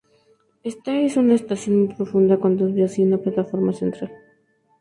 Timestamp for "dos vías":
2.57-2.97